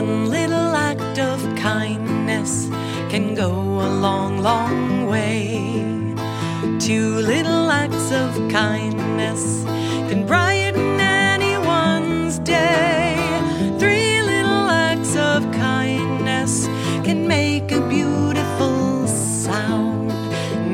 One 0.00 0.28
little 0.28 0.74
act 0.74 1.20
of 1.20 1.38
kindness 1.54 2.66
can 3.12 3.36
go 3.36 3.52
a 3.52 3.90
long, 4.04 4.38
long 4.38 5.06
way. 5.06 5.70
Two 6.80 7.18
little 7.32 7.70
acts 7.70 8.10
of 8.10 8.30
kindness 8.50 9.62
can 10.08 10.26
brighten 10.26 10.98
anyone's 10.98 12.40
day. 12.40 13.14
Three 13.78 14.20
little 14.20 14.66
acts 14.88 15.14
of 15.14 15.48
kindness 15.52 16.66
can 17.06 17.28
make 17.28 17.70
a 17.70 17.80
beautiful 17.88 19.06
sound. 19.06 20.08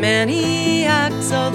Many 0.00 0.87
acts 0.87 1.30
of 1.30 1.52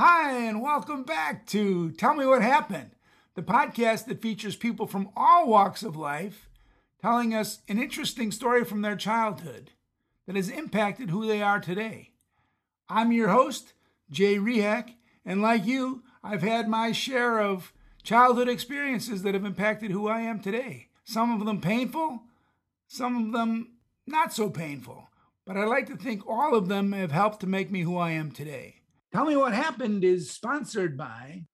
Hi, 0.00 0.42
and 0.46 0.62
welcome 0.62 1.02
back 1.02 1.44
to 1.46 1.90
Tell 1.90 2.14
Me 2.14 2.24
What 2.24 2.40
Happened, 2.40 2.92
the 3.34 3.42
podcast 3.42 4.06
that 4.06 4.22
features 4.22 4.54
people 4.54 4.86
from 4.86 5.08
all 5.16 5.48
walks 5.48 5.82
of 5.82 5.96
life 5.96 6.48
telling 7.02 7.34
us 7.34 7.62
an 7.66 7.82
interesting 7.82 8.30
story 8.30 8.64
from 8.64 8.82
their 8.82 8.94
childhood 8.94 9.72
that 10.28 10.36
has 10.36 10.50
impacted 10.50 11.10
who 11.10 11.26
they 11.26 11.42
are 11.42 11.58
today. 11.58 12.12
I'm 12.88 13.10
your 13.10 13.30
host, 13.30 13.72
Jay 14.08 14.36
Rehak, 14.36 14.94
and 15.24 15.42
like 15.42 15.66
you, 15.66 16.04
I've 16.22 16.42
had 16.42 16.68
my 16.68 16.92
share 16.92 17.40
of 17.40 17.72
childhood 18.04 18.48
experiences 18.48 19.24
that 19.24 19.34
have 19.34 19.44
impacted 19.44 19.90
who 19.90 20.06
I 20.06 20.20
am 20.20 20.38
today. 20.38 20.90
Some 21.02 21.32
of 21.40 21.44
them 21.44 21.60
painful, 21.60 22.22
some 22.86 23.16
of 23.26 23.32
them 23.32 23.72
not 24.06 24.32
so 24.32 24.48
painful, 24.48 25.08
but 25.44 25.56
I 25.56 25.64
like 25.64 25.88
to 25.88 25.96
think 25.96 26.24
all 26.24 26.54
of 26.54 26.68
them 26.68 26.92
have 26.92 27.10
helped 27.10 27.40
to 27.40 27.48
make 27.48 27.72
me 27.72 27.80
who 27.80 27.96
I 27.96 28.12
am 28.12 28.30
today. 28.30 28.77
Tell 29.12 29.24
Me 29.24 29.36
What 29.36 29.54
Happened 29.54 30.04
is 30.04 30.30
sponsored 30.30 30.96
by 30.96 31.44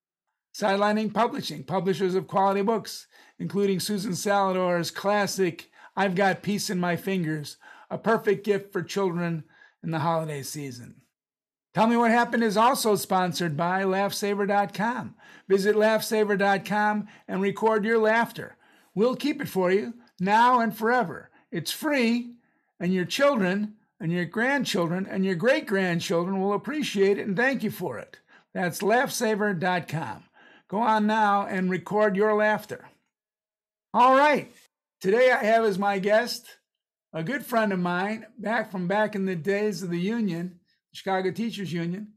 Sidelining 0.54 1.14
Publishing, 1.14 1.62
publishers 1.62 2.16
of 2.16 2.26
quality 2.26 2.62
books, 2.62 3.06
including 3.38 3.78
Susan 3.78 4.12
Salidor's 4.12 4.90
classic 4.90 5.70
I've 5.96 6.16
Got 6.16 6.42
Peace 6.42 6.68
in 6.68 6.80
My 6.80 6.96
Fingers, 6.96 7.56
a 7.90 7.98
perfect 7.98 8.44
gift 8.44 8.72
for 8.72 8.82
children 8.82 9.44
in 9.84 9.92
the 9.92 10.00
holiday 10.00 10.42
season. 10.42 11.02
Tell 11.74 11.86
Me 11.86 11.96
What 11.96 12.10
Happened 12.10 12.42
is 12.42 12.56
also 12.56 12.96
sponsored 12.96 13.56
by 13.56 13.82
LaughSaver.com. 13.82 15.14
Visit 15.48 15.76
LaughSaver.com 15.76 17.06
and 17.28 17.40
record 17.40 17.84
your 17.84 17.98
laughter. 17.98 18.56
We'll 18.96 19.16
keep 19.16 19.40
it 19.40 19.48
for 19.48 19.70
you 19.70 19.94
now 20.18 20.58
and 20.58 20.76
forever. 20.76 21.30
It's 21.52 21.70
free, 21.70 22.34
and 22.80 22.92
your 22.92 23.04
children 23.04 23.74
and 24.04 24.12
your 24.12 24.26
grandchildren 24.26 25.06
and 25.10 25.24
your 25.24 25.34
great 25.34 25.66
grandchildren 25.66 26.38
will 26.38 26.52
appreciate 26.52 27.18
it 27.18 27.26
and 27.26 27.34
thank 27.34 27.62
you 27.62 27.70
for 27.70 27.98
it. 27.98 28.18
That's 28.52 28.82
LaughSaver.com. 28.82 30.24
Go 30.68 30.76
on 30.76 31.06
now 31.06 31.46
and 31.46 31.70
record 31.70 32.14
your 32.14 32.34
laughter. 32.34 32.86
All 33.94 34.14
right. 34.14 34.52
Today 35.00 35.30
I 35.32 35.42
have 35.44 35.64
as 35.64 35.78
my 35.78 35.98
guest 36.00 36.46
a 37.14 37.22
good 37.22 37.46
friend 37.46 37.72
of 37.72 37.78
mine 37.78 38.26
back 38.38 38.70
from 38.70 38.88
back 38.88 39.14
in 39.14 39.24
the 39.24 39.34
days 39.34 39.82
of 39.82 39.88
the 39.88 39.98
union, 39.98 40.60
Chicago 40.92 41.30
Teachers 41.30 41.72
Union, 41.72 42.08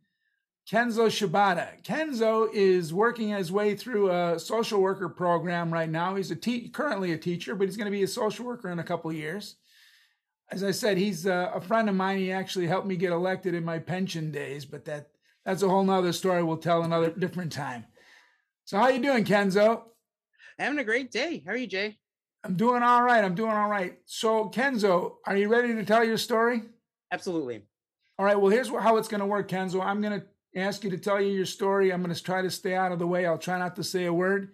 Kenzo 0.69 1.07
Shibata. 1.07 1.81
Kenzo 1.83 2.49
is 2.53 2.93
working 2.93 3.29
his 3.29 3.49
way 3.49 3.77
through 3.77 4.11
a 4.11 4.37
social 4.37 4.81
worker 4.81 5.07
program 5.07 5.71
right 5.71 5.89
now. 5.89 6.15
He's 6.15 6.31
a 6.31 6.35
te- 6.35 6.67
currently 6.67 7.13
a 7.13 7.17
teacher, 7.17 7.55
but 7.55 7.69
he's 7.69 7.77
going 7.77 7.85
to 7.85 7.97
be 7.97 8.03
a 8.03 8.07
social 8.07 8.43
worker 8.43 8.69
in 8.71 8.79
a 8.79 8.83
couple 8.83 9.09
of 9.09 9.15
years. 9.15 9.55
As 10.49 10.63
I 10.63 10.71
said, 10.71 10.97
he's 10.97 11.25
a, 11.25 11.51
a 11.55 11.61
friend 11.61 11.89
of 11.89 11.95
mine. 11.95 12.19
He 12.19 12.31
actually 12.31 12.67
helped 12.67 12.87
me 12.87 12.95
get 12.95 13.11
elected 13.11 13.53
in 13.53 13.65
my 13.65 13.79
pension 13.79 14.31
days, 14.31 14.65
but 14.65 14.85
that 14.85 15.09
that's 15.45 15.63
a 15.63 15.69
whole 15.69 15.83
nother 15.83 16.13
story 16.13 16.43
we'll 16.43 16.57
tell 16.57 16.83
another 16.83 17.09
different 17.09 17.51
time. 17.51 17.85
So 18.65 18.77
how 18.77 18.89
you 18.89 19.01
doing, 19.01 19.23
Kenzo? 19.23 19.83
Having 20.59 20.79
a 20.79 20.83
great 20.83 21.11
day. 21.11 21.43
How 21.45 21.53
are 21.53 21.57
you, 21.57 21.67
Jay? 21.67 21.97
I'm 22.43 22.55
doing 22.55 22.83
all 22.83 23.03
right. 23.03 23.23
I'm 23.23 23.35
doing 23.35 23.51
all 23.51 23.69
right. 23.69 23.97
So, 24.05 24.49
Kenzo, 24.49 25.15
are 25.25 25.37
you 25.37 25.49
ready 25.49 25.73
to 25.75 25.85
tell 25.85 26.03
your 26.03 26.17
story? 26.17 26.63
Absolutely. 27.11 27.63
All 28.19 28.25
right. 28.25 28.39
Well, 28.39 28.51
here's 28.51 28.69
how 28.69 28.97
it's 28.97 29.07
going 29.07 29.19
to 29.19 29.25
work, 29.25 29.49
Kenzo. 29.49 29.83
I'm 29.83 30.01
going 30.01 30.19
to 30.19 30.25
ask 30.59 30.83
you 30.83 30.89
to 30.89 30.97
tell 30.97 31.21
you 31.21 31.31
your 31.31 31.45
story. 31.45 31.91
I'm 31.91 32.01
going 32.01 32.13
to 32.13 32.23
try 32.23 32.41
to 32.41 32.49
stay 32.49 32.75
out 32.75 32.91
of 32.91 32.99
the 32.99 33.07
way. 33.07 33.25
I'll 33.25 33.37
try 33.37 33.57
not 33.59 33.75
to 33.77 33.83
say 33.83 34.05
a 34.05 34.13
word. 34.13 34.53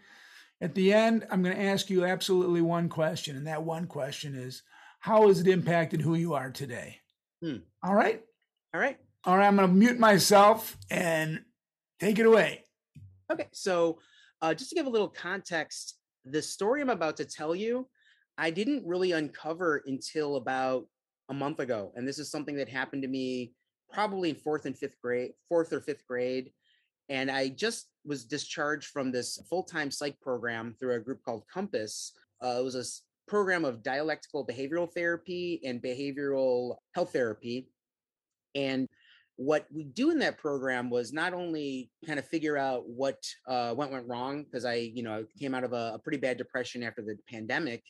At 0.62 0.76
the 0.76 0.94
end, 0.94 1.26
I'm 1.30 1.42
going 1.44 1.56
to 1.56 1.64
ask 1.64 1.90
you 1.90 2.06
absolutely 2.06 2.62
one 2.62 2.90
question. 2.90 3.36
And 3.36 3.48
that 3.48 3.64
one 3.64 3.88
question 3.88 4.36
is 4.36 4.64
How 5.04 5.28
has 5.28 5.42
it 5.42 5.50
impacted 5.50 6.00
who 6.00 6.16
you 6.16 6.34
are 6.34 6.50
today? 6.50 7.02
Hmm. 7.44 7.58
All 7.84 7.94
right. 7.94 8.24
All 8.74 8.80
right. 8.80 8.98
All 9.26 9.36
right. 9.36 9.46
I'm 9.46 9.58
going 9.58 9.68
to 9.68 9.76
mute 9.76 10.00
myself 10.00 10.78
and 10.90 11.42
take 12.00 12.20
it 12.20 12.26
away. 12.26 12.64
Okay. 13.30 13.50
So, 13.52 14.00
uh, 14.42 14.54
just 14.54 14.70
to 14.70 14.76
give 14.78 14.86
a 14.86 14.90
little 14.90 15.10
context, 15.10 15.98
the 16.24 16.42
story 16.42 16.82
I'm 16.82 16.90
about 16.90 17.18
to 17.18 17.26
tell 17.26 17.54
you, 17.54 17.90
I 18.38 18.50
didn't 18.50 18.88
really 18.88 19.12
uncover 19.12 19.84
until 19.86 20.38
about 20.38 20.86
a 21.28 21.34
month 21.34 21.60
ago. 21.60 21.92
And 21.98 22.08
this 22.08 22.18
is 22.18 22.32
something 22.32 22.56
that 22.56 22.70
happened 22.70 23.02
to 23.02 23.10
me 23.10 23.52
probably 23.92 24.30
in 24.30 24.38
fourth 24.38 24.66
and 24.66 24.78
fifth 24.78 24.96
grade, 25.02 25.32
fourth 25.50 25.74
or 25.74 25.82
fifth 25.82 26.08
grade. 26.08 26.54
And 27.10 27.30
I 27.30 27.50
just 27.50 27.90
was 28.06 28.24
discharged 28.24 28.88
from 28.88 29.12
this 29.12 29.38
full 29.50 29.64
time 29.64 29.92
psych 29.92 30.18
program 30.22 30.78
through 30.80 30.96
a 30.96 31.00
group 31.02 31.24
called 31.26 31.44
Compass. 31.54 32.14
Uh, 32.42 32.56
it 32.60 32.64
was 32.64 32.76
a 32.76 32.86
program 33.28 33.66
of 33.66 33.84
dialectical 33.84 34.46
behavioral 34.46 34.92
therapy 34.92 35.62
and 35.64 35.82
behavioral 35.82 36.76
health 36.94 37.14
therapy. 37.14 37.70
And 38.56 38.88
what 39.36 39.66
we 39.74 39.84
do 39.84 40.12
in 40.12 40.20
that 40.20 40.38
program 40.38 40.90
was 40.90 41.12
not 41.12 41.34
only 41.34 41.90
kind 42.06 42.20
of 42.20 42.28
figure 42.28 42.58
out 42.58 42.88
what 42.88 43.24
uh, 43.48 43.74
went 43.76 43.92
went 43.92 44.08
wrong 44.08 44.44
because 44.44 44.66
I, 44.66 44.76
you 44.76 45.04
know, 45.04 45.26
came 45.40 45.56
out 45.56 45.64
of 45.64 45.74
a, 45.74 45.94
a, 45.96 46.00
pretty 46.00 46.20
bad 46.20 46.38
depression 46.38 46.84
after 46.84 47.02
the 47.02 47.18
pandemic, 47.28 47.84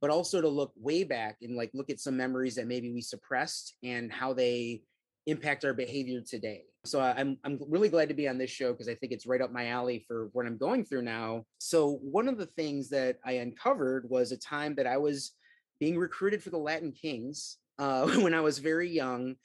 but 0.00 0.10
also 0.10 0.40
to 0.40 0.48
look 0.48 0.72
way 0.76 1.04
back 1.04 1.36
and 1.42 1.56
like 1.56 1.70
look 1.74 1.90
at 1.90 2.00
some 2.00 2.16
memories 2.16 2.54
that 2.54 2.66
maybe 2.66 2.90
we 2.90 3.02
suppressed 3.02 3.74
and 3.82 4.10
how 4.10 4.32
they 4.32 4.82
impact 5.26 5.64
our 5.64 5.74
behavior 5.74 6.22
today. 6.26 6.64
So 6.90 7.00
I'm 7.00 7.38
I'm 7.44 7.58
really 7.68 7.88
glad 7.88 8.08
to 8.08 8.14
be 8.14 8.28
on 8.28 8.38
this 8.38 8.50
show 8.50 8.72
because 8.72 8.88
I 8.88 8.94
think 8.94 9.12
it's 9.12 9.26
right 9.26 9.40
up 9.40 9.52
my 9.52 9.68
alley 9.68 10.04
for 10.06 10.28
what 10.32 10.46
I'm 10.46 10.56
going 10.56 10.84
through 10.84 11.02
now. 11.02 11.44
So 11.58 11.98
one 12.02 12.28
of 12.28 12.38
the 12.38 12.46
things 12.46 12.88
that 12.90 13.18
I 13.24 13.32
uncovered 13.32 14.08
was 14.08 14.32
a 14.32 14.36
time 14.36 14.74
that 14.76 14.86
I 14.86 14.96
was 14.96 15.32
being 15.80 15.98
recruited 15.98 16.42
for 16.42 16.50
the 16.50 16.58
Latin 16.58 16.92
Kings 16.92 17.58
uh, 17.78 18.08
when 18.20 18.34
I 18.34 18.40
was 18.40 18.58
very 18.58 18.88
young 18.88 19.36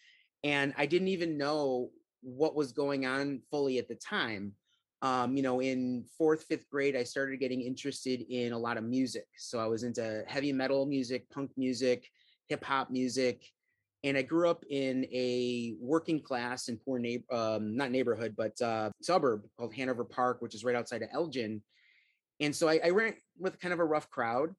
and 0.44 0.74
I 0.78 0.86
didn't 0.86 1.09
even 1.09 1.38
know 1.38 1.90
what 2.22 2.56
was 2.56 2.72
going 2.72 3.06
on 3.06 3.42
fully 3.52 3.78
at 3.78 3.88
the 3.88 3.96
time. 3.96 4.54
Um, 5.02 5.36
you 5.36 5.44
know, 5.44 5.62
in 5.62 6.06
fourth, 6.18 6.46
fifth 6.46 6.70
grade, 6.70 6.96
I 6.96 7.04
started 7.04 7.40
getting 7.40 7.62
interested 7.62 8.22
in 8.30 8.54
a 8.54 8.58
lot 8.58 8.78
of 8.78 8.86
music. 8.86 9.28
So 9.38 9.60
I 9.60 9.68
was 9.68 9.84
into 9.84 10.24
heavy 10.28 10.54
metal 10.54 10.86
music, 10.86 11.30
punk 11.30 11.52
music, 11.58 12.08
hip 12.48 12.64
hop 12.64 12.90
music, 12.90 13.44
and 14.03 14.18
I 14.18 14.22
grew 14.22 14.50
up 14.50 14.66
in 14.69 15.06
a 15.06 15.75
working 15.80 16.19
class 16.19 16.68
and 16.68 16.84
poor 16.84 17.00
neighbor, 17.00 17.24
um, 17.31 17.75
not 17.78 17.91
neighborhood, 17.91 18.36
but 18.36 18.62
uh, 18.62 18.90
suburb 19.02 19.44
called 19.58 19.74
Hanover 19.74 20.03
Park, 20.03 20.41
which 20.41 20.56
is 20.56 20.64
right 20.64 20.75
outside 20.75 21.02
of 21.02 21.09
Elgin. 21.14 21.62
And 22.40 22.53
so 22.53 22.68
I, 22.68 22.80
I 22.84 22.90
ran 22.90 23.16
with 23.40 23.59
kind 23.59 23.74
of 23.74 23.80
a 23.80 23.86
rough 23.86 24.09
crowd 24.09 24.53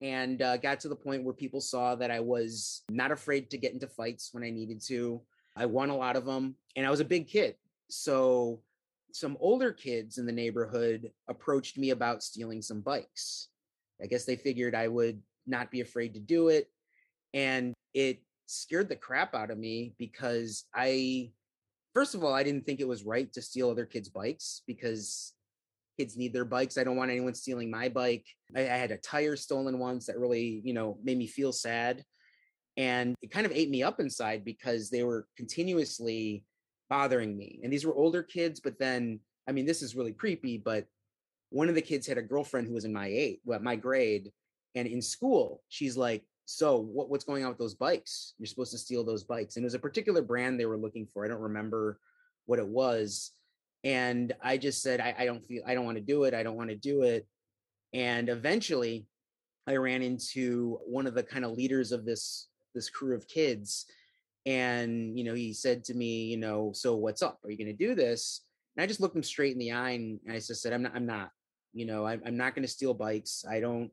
and 0.00 0.42
uh, 0.42 0.56
got 0.56 0.80
to 0.80 0.88
the 0.88 0.96
point 0.96 1.22
where 1.22 1.34
people 1.34 1.60
saw 1.60 1.94
that 1.94 2.10
I 2.10 2.20
was 2.20 2.82
not 2.90 3.12
afraid 3.12 3.50
to 3.50 3.58
get 3.58 3.72
into 3.72 3.86
fights 3.86 4.30
when 4.32 4.42
I 4.42 4.50
needed 4.50 4.82
to. 4.86 5.20
I 5.56 5.66
won 5.66 5.90
a 5.90 5.96
lot 5.96 6.16
of 6.16 6.24
them, 6.24 6.56
and 6.74 6.86
I 6.86 6.90
was 6.90 7.00
a 7.00 7.04
big 7.04 7.28
kid. 7.28 7.54
So 7.90 8.62
some 9.12 9.36
older 9.40 9.72
kids 9.72 10.18
in 10.18 10.26
the 10.26 10.32
neighborhood 10.32 11.10
approached 11.28 11.76
me 11.76 11.90
about 11.90 12.22
stealing 12.22 12.62
some 12.62 12.80
bikes. 12.80 13.48
I 14.02 14.06
guess 14.06 14.24
they 14.24 14.36
figured 14.36 14.74
I 14.74 14.88
would 14.88 15.20
not 15.46 15.70
be 15.70 15.80
afraid 15.80 16.14
to 16.14 16.20
do 16.20 16.48
it. 16.48 16.70
And 17.34 17.74
it 17.92 18.22
scared 18.50 18.88
the 18.88 18.96
crap 18.96 19.34
out 19.34 19.50
of 19.50 19.58
me 19.58 19.94
because 19.98 20.64
I, 20.74 21.30
first 21.94 22.14
of 22.14 22.24
all, 22.24 22.34
I 22.34 22.42
didn't 22.42 22.66
think 22.66 22.80
it 22.80 22.88
was 22.88 23.04
right 23.04 23.32
to 23.32 23.42
steal 23.42 23.70
other 23.70 23.86
kids' 23.86 24.08
bikes 24.08 24.62
because 24.66 25.32
kids 25.98 26.16
need 26.16 26.32
their 26.32 26.44
bikes. 26.44 26.78
I 26.78 26.84
don't 26.84 26.96
want 26.96 27.10
anyone 27.10 27.34
stealing 27.34 27.70
my 27.70 27.88
bike. 27.88 28.26
I, 28.56 28.62
I, 28.62 28.76
had 28.76 28.90
a 28.90 28.96
tire 28.96 29.36
stolen 29.36 29.78
once 29.78 30.06
that 30.06 30.18
really, 30.18 30.62
you 30.64 30.72
know, 30.72 30.98
made 31.02 31.18
me 31.18 31.26
feel 31.26 31.52
sad. 31.52 32.04
And 32.76 33.14
it 33.20 33.30
kind 33.30 33.46
of 33.46 33.52
ate 33.52 33.70
me 33.70 33.82
up 33.82 34.00
inside 34.00 34.44
because 34.44 34.90
they 34.90 35.02
were 35.02 35.26
continuously 35.36 36.44
bothering 36.88 37.36
me. 37.36 37.60
And 37.62 37.72
these 37.72 37.84
were 37.84 37.94
older 37.94 38.22
kids, 38.22 38.60
but 38.60 38.78
then, 38.78 39.20
I 39.48 39.52
mean, 39.52 39.66
this 39.66 39.82
is 39.82 39.94
really 39.94 40.12
creepy, 40.12 40.56
but 40.58 40.86
one 41.50 41.68
of 41.68 41.74
the 41.74 41.82
kids 41.82 42.06
had 42.06 42.18
a 42.18 42.22
girlfriend 42.22 42.66
who 42.66 42.74
was 42.74 42.84
in 42.84 42.92
my 42.92 43.06
eight, 43.06 43.40
well, 43.44 43.60
my 43.60 43.76
grade. 43.76 44.32
And 44.74 44.86
in 44.86 45.02
school, 45.02 45.62
she's 45.68 45.96
like, 45.96 46.24
so 46.56 46.78
what, 46.78 47.08
what's 47.10 47.24
going 47.24 47.44
on 47.44 47.50
with 47.50 47.58
those 47.58 47.74
bikes? 47.74 48.34
You're 48.38 48.46
supposed 48.46 48.72
to 48.72 48.78
steal 48.78 49.04
those 49.04 49.24
bikes. 49.24 49.56
And 49.56 49.64
it 49.64 49.66
was 49.66 49.74
a 49.74 49.78
particular 49.78 50.22
brand 50.22 50.58
they 50.58 50.66
were 50.66 50.76
looking 50.76 51.06
for. 51.06 51.24
I 51.24 51.28
don't 51.28 51.40
remember 51.40 51.98
what 52.46 52.58
it 52.58 52.66
was 52.66 53.32
and 53.84 54.34
i 54.42 54.58
just 54.58 54.82
said 54.82 55.00
I, 55.00 55.14
I, 55.18 55.24
don't 55.24 55.46
feel 55.46 55.62
i 55.66 55.74
don't 55.74 55.84
want 55.84 55.96
to 55.96 56.02
do 56.02 56.24
it 56.24 56.34
i 56.34 56.42
don't 56.42 56.56
want 56.56 56.70
to 56.70 56.76
do 56.76 57.02
it 57.02 57.26
and 57.94 58.28
eventually 58.28 59.06
i 59.66 59.76
ran 59.76 60.02
into 60.02 60.78
one 60.86 61.06
of 61.06 61.14
the 61.14 61.22
kind 61.22 61.44
of 61.44 61.52
leaders 61.52 61.92
of 61.92 62.04
this 62.04 62.48
this 62.74 62.90
crew 62.90 63.14
of 63.14 63.26
kids 63.28 63.86
and 64.46 65.16
you 65.16 65.24
know 65.24 65.34
he 65.34 65.52
said 65.52 65.84
to 65.84 65.94
me 65.94 66.24
you 66.24 66.36
know 66.36 66.72
so 66.74 66.94
what's 66.96 67.22
up 67.22 67.38
are 67.44 67.50
you 67.50 67.56
going 67.56 67.74
to 67.74 67.86
do 67.86 67.94
this 67.94 68.42
And 68.76 68.82
I 68.82 68.86
just 68.86 69.00
looked 69.00 69.16
him 69.16 69.22
straight 69.22 69.52
in 69.52 69.58
the 69.58 69.72
eye 69.72 69.90
and, 69.90 70.20
and 70.24 70.32
I 70.32 70.36
just 70.36 70.62
said, 70.62 70.72
I'm 70.72 70.82
not, 70.82 70.94
I'm 70.94 71.06
not, 71.06 71.30
you 71.72 71.86
know, 71.86 72.06
I'm, 72.06 72.22
I'm 72.24 72.36
not 72.36 72.54
going 72.54 72.62
to 72.62 72.68
steal 72.68 72.94
bikes. 72.94 73.44
I 73.48 73.60
don't 73.60 73.90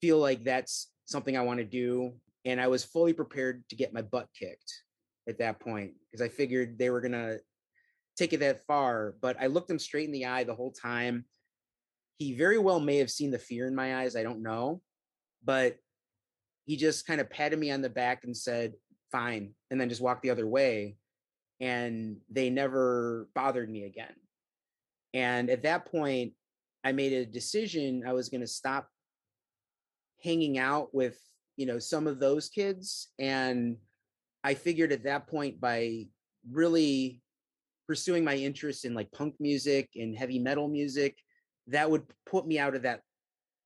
feel 0.00 0.18
like 0.18 0.44
that's 0.44 0.88
something 1.04 1.36
I 1.36 1.42
want 1.42 1.58
to 1.58 1.64
do. 1.64 2.14
And 2.44 2.60
I 2.60 2.68
was 2.68 2.84
fully 2.84 3.12
prepared 3.12 3.64
to 3.70 3.76
get 3.76 3.94
my 3.94 4.02
butt 4.02 4.28
kicked 4.38 4.72
at 5.28 5.38
that 5.38 5.60
point 5.60 5.92
because 6.10 6.24
I 6.24 6.28
figured 6.28 6.78
they 6.78 6.90
were 6.90 7.00
going 7.00 7.12
to 7.12 7.40
take 8.16 8.32
it 8.32 8.40
that 8.40 8.66
far. 8.66 9.14
But 9.20 9.36
I 9.40 9.46
looked 9.46 9.70
him 9.70 9.78
straight 9.78 10.06
in 10.06 10.12
the 10.12 10.26
eye 10.26 10.44
the 10.44 10.54
whole 10.54 10.72
time. 10.72 11.24
He 12.18 12.34
very 12.34 12.58
well 12.58 12.80
may 12.80 12.98
have 12.98 13.10
seen 13.10 13.30
the 13.30 13.38
fear 13.38 13.66
in 13.66 13.74
my 13.74 13.98
eyes. 14.02 14.16
I 14.16 14.22
don't 14.22 14.42
know. 14.42 14.82
But 15.44 15.78
he 16.64 16.76
just 16.76 17.06
kind 17.06 17.20
of 17.20 17.30
patted 17.30 17.58
me 17.58 17.70
on 17.70 17.82
the 17.82 17.90
back 17.90 18.24
and 18.24 18.36
said, 18.36 18.74
fine, 19.12 19.54
and 19.70 19.80
then 19.80 19.88
just 19.88 20.00
walked 20.00 20.22
the 20.22 20.30
other 20.30 20.46
way. 20.46 20.96
And 21.60 22.18
they 22.30 22.50
never 22.50 23.28
bothered 23.34 23.70
me 23.70 23.84
again. 23.84 24.14
And 25.12 25.48
at 25.50 25.62
that 25.62 25.86
point, 25.86 26.32
I 26.82 26.92
made 26.92 27.12
a 27.12 27.24
decision 27.24 28.04
I 28.06 28.12
was 28.12 28.28
going 28.28 28.40
to 28.40 28.46
stop 28.46 28.88
hanging 30.24 30.58
out 30.58 30.94
with, 30.94 31.18
you 31.56 31.66
know, 31.66 31.78
some 31.78 32.06
of 32.06 32.18
those 32.18 32.48
kids. 32.48 33.08
And 33.18 33.76
I 34.42 34.54
figured 34.54 34.90
at 34.92 35.04
that 35.04 35.26
point, 35.28 35.60
by 35.60 36.06
really 36.50 37.20
pursuing 37.86 38.24
my 38.24 38.34
interest 38.34 38.84
in 38.84 38.94
like 38.94 39.12
punk 39.12 39.34
music 39.38 39.90
and 39.94 40.16
heavy 40.16 40.38
metal 40.38 40.68
music, 40.68 41.18
that 41.68 41.90
would 41.90 42.02
put 42.26 42.46
me 42.46 42.58
out 42.58 42.74
of 42.74 42.82
that 42.82 43.00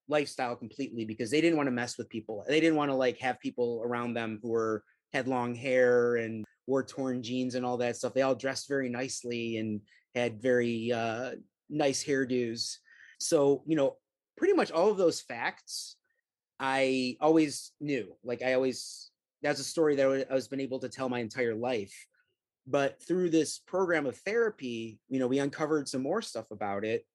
lifestyle 0.09 0.57
completely 0.57 1.05
because 1.05 1.31
they 1.31 1.41
didn't 1.41 1.57
want 1.57 1.67
to 1.67 1.73
mess 1.73 1.97
with 1.97 2.09
people. 2.09 2.45
They 2.49 2.61
didn't 2.61 2.77
want 2.77 2.91
to 2.91 2.97
like 2.97 3.19
have 3.19 3.41
people 3.41 3.83
around 3.85 4.15
them 4.15 4.41
who 4.43 4.49
were 4.49 4.83
had 5.13 5.29
long 5.29 5.55
hair 5.55 6.17
and 6.17 6.45
wore 6.67 6.83
torn 6.83 7.23
jeans 7.23 7.55
and 7.55 7.65
all 7.65 7.79
that 7.79 7.97
stuff. 7.97 8.15
They 8.15 8.23
all 8.23 8.35
dressed 8.35 8.69
very 8.69 8.89
nicely 8.89 9.57
and 9.57 9.81
had 10.15 10.43
very 10.43 10.93
uh, 10.93 11.33
nice 11.71 12.05
hairdos. 12.05 12.77
So, 13.19 13.63
you 13.67 13.77
know, 13.77 13.97
pretty 14.37 14.55
much 14.55 14.71
all 14.71 14.91
of 14.91 14.99
those 14.99 15.21
facts 15.21 15.97
I 16.61 17.17
always 17.21 17.73
knew. 17.81 18.17
Like 18.25 18.43
I 18.43 18.55
always 18.55 19.11
that's 19.43 19.61
a 19.61 19.65
story 19.65 19.97
that 19.97 20.27
I 20.31 20.35
was 20.35 20.49
been 20.49 20.61
able 20.61 20.81
to 20.81 20.89
tell 20.89 21.09
my 21.09 21.21
entire 21.21 21.55
life. 21.55 21.95
But 22.67 23.01
through 23.07 23.31
this 23.31 23.59
program 23.59 24.05
of 24.07 24.17
therapy, 24.17 24.99
you 25.09 25.19
know, 25.19 25.27
we 25.27 25.39
uncovered 25.39 25.89
some 25.89 26.03
more 26.03 26.21
stuff 26.21 26.51
about 26.51 26.85
it. 26.85 27.07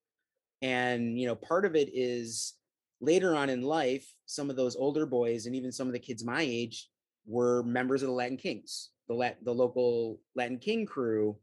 And, 0.61 1.19
you 1.19 1.27
know, 1.27 1.35
part 1.35 1.65
of 1.65 1.75
it 1.75 1.89
is 1.93 2.53
later 3.01 3.35
on 3.35 3.49
in 3.49 3.61
life, 3.61 4.07
some 4.25 4.49
of 4.49 4.55
those 4.55 4.75
older 4.75 5.05
boys 5.05 5.45
and 5.45 5.55
even 5.55 5.71
some 5.71 5.87
of 5.87 5.93
the 5.93 5.99
kids 5.99 6.23
my 6.23 6.41
age 6.41 6.89
were 7.25 7.61
members 7.63 8.01
of 8.01 8.07
the 8.07 8.13
Latin 8.13 8.37
Kings, 8.37 8.89
the 9.07 9.13
Lat- 9.13 9.43
the 9.43 9.53
local 9.53 10.19
Latin 10.35 10.57
King 10.57 10.85
crew. 10.85 11.37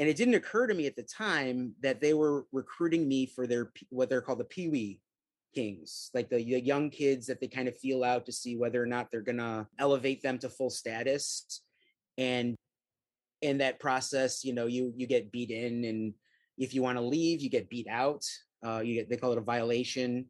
And 0.00 0.08
it 0.08 0.16
didn't 0.16 0.34
occur 0.34 0.66
to 0.66 0.74
me 0.74 0.86
at 0.86 0.96
the 0.96 1.02
time 1.02 1.74
that 1.82 2.00
they 2.00 2.14
were 2.14 2.46
recruiting 2.50 3.06
me 3.06 3.26
for 3.26 3.46
their 3.46 3.72
what 3.90 4.08
they're 4.08 4.22
called 4.22 4.40
the 4.40 4.44
Pee 4.44 4.68
Wee 4.68 5.00
Kings, 5.54 6.10
like 6.14 6.28
the, 6.28 6.36
the 6.36 6.60
young 6.60 6.90
kids 6.90 7.26
that 7.26 7.40
they 7.40 7.48
kind 7.48 7.68
of 7.68 7.78
feel 7.78 8.04
out 8.04 8.26
to 8.26 8.32
see 8.32 8.56
whether 8.56 8.82
or 8.82 8.86
not 8.86 9.10
they're 9.10 9.20
gonna 9.20 9.66
elevate 9.78 10.22
them 10.22 10.38
to 10.38 10.48
full 10.48 10.70
status. 10.70 11.62
And 12.18 12.56
in 13.40 13.58
that 13.58 13.80
process, 13.80 14.44
you 14.44 14.54
know, 14.54 14.66
you 14.66 14.92
you 14.96 15.06
get 15.06 15.32
beat 15.32 15.50
in, 15.50 15.84
and 15.84 16.14
if 16.58 16.74
you 16.74 16.82
want 16.82 16.98
to 16.98 17.02
leave, 17.02 17.40
you 17.40 17.50
get 17.50 17.70
beat 17.70 17.88
out. 17.88 18.24
Uh, 18.64 18.80
you 18.80 18.94
get 18.94 19.10
they 19.10 19.16
call 19.16 19.32
it 19.32 19.38
a 19.38 19.42
violation 19.42 20.26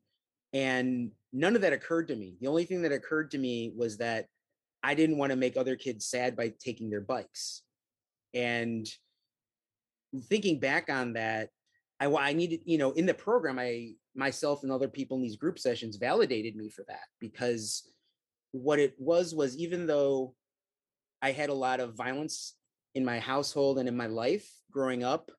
and 0.52 1.10
none 1.32 1.56
of 1.56 1.62
that 1.62 1.72
occurred 1.72 2.08
to 2.08 2.16
me. 2.16 2.36
The 2.40 2.48
only 2.48 2.64
thing 2.64 2.82
that 2.82 2.92
occurred 2.92 3.30
to 3.30 3.38
me 3.38 3.72
was 3.76 3.96
that 3.98 4.26
I 4.82 4.94
didn't 4.94 5.16
want 5.16 5.30
to 5.30 5.36
make 5.36 5.56
other 5.56 5.76
kids 5.76 6.06
sad 6.06 6.36
by 6.36 6.52
taking 6.58 6.90
their 6.90 7.00
bikes. 7.00 7.62
And 8.34 8.86
thinking 10.24 10.60
back 10.60 10.90
on 10.90 11.14
that, 11.14 11.48
I, 12.02 12.30
I 12.30 12.32
needed, 12.32 12.60
you 12.64 12.78
know, 12.78 12.90
in 12.92 13.06
the 13.06 13.14
program, 13.14 13.58
I 13.58 13.92
myself 14.14 14.64
and 14.64 14.72
other 14.72 14.88
people 14.88 15.16
in 15.16 15.22
these 15.22 15.36
group 15.36 15.58
sessions 15.58 15.96
validated 15.96 16.56
me 16.56 16.68
for 16.68 16.84
that 16.88 17.04
because 17.20 17.88
what 18.50 18.78
it 18.78 18.94
was 18.98 19.34
was 19.34 19.56
even 19.56 19.86
though 19.86 20.34
I 21.22 21.30
had 21.30 21.48
a 21.48 21.54
lot 21.54 21.80
of 21.80 21.94
violence 21.94 22.54
in 22.94 23.04
my 23.04 23.20
household 23.20 23.78
and 23.78 23.88
in 23.88 23.96
my 23.96 24.08
life 24.08 24.50
growing 24.70 25.04
up, 25.04 25.30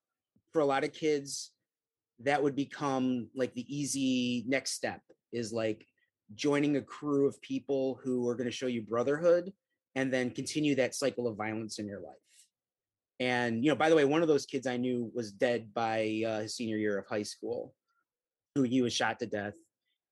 for 0.52 0.60
a 0.60 0.64
lot 0.64 0.84
of 0.84 0.92
kids, 0.92 1.50
that 2.20 2.42
would 2.42 2.56
become 2.56 3.28
like 3.34 3.52
the 3.52 3.76
easy 3.76 4.44
next 4.48 4.72
step 4.72 5.02
is 5.32 5.52
like 5.52 5.86
joining 6.34 6.76
a 6.76 6.82
crew 6.82 7.28
of 7.28 7.40
people 7.42 8.00
who 8.02 8.26
are 8.26 8.36
going 8.36 8.48
to 8.48 8.56
show 8.56 8.68
you 8.68 8.80
brotherhood 8.80 9.52
and 9.96 10.12
then 10.12 10.30
continue 10.30 10.74
that 10.76 10.94
cycle 10.94 11.28
of 11.28 11.36
violence 11.36 11.78
in 11.78 11.86
your 11.86 12.00
life. 12.00 12.23
And, 13.20 13.64
you 13.64 13.70
know, 13.70 13.76
by 13.76 13.88
the 13.88 13.96
way, 13.96 14.04
one 14.04 14.22
of 14.22 14.28
those 14.28 14.46
kids 14.46 14.66
I 14.66 14.76
knew 14.76 15.10
was 15.14 15.32
dead 15.32 15.72
by 15.72 16.22
uh, 16.26 16.40
his 16.40 16.56
senior 16.56 16.76
year 16.76 16.98
of 16.98 17.06
high 17.06 17.22
school, 17.22 17.74
who 18.54 18.62
he 18.62 18.82
was 18.82 18.92
shot 18.92 19.18
to 19.20 19.26
death. 19.26 19.54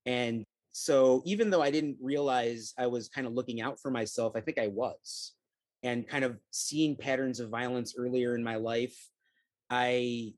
And 0.06 0.44
so 0.72 1.22
even 1.24 1.50
though 1.50 1.62
I 1.62 1.70
didn't 1.70 1.98
realize 2.00 2.72
I 2.78 2.86
was 2.86 3.08
kind 3.08 3.26
of 3.26 3.34
looking 3.34 3.60
out 3.60 3.78
for 3.80 3.90
myself, 3.90 4.32
I 4.36 4.40
think 4.40 4.58
I 4.58 4.68
was. 4.68 5.32
And 5.82 6.06
kind 6.06 6.24
of 6.24 6.38
seeing 6.52 6.96
patterns 6.96 7.40
of 7.40 7.50
violence 7.50 7.94
earlier 7.98 8.36
in 8.36 8.44
my 8.44 8.56
life, 8.56 8.96
I 9.68 10.34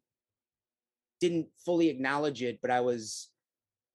didn't 1.21 1.49
fully 1.65 1.89
acknowledge 1.89 2.43
it, 2.43 2.59
but 2.63 2.71
I 2.71 2.81
was 2.81 3.29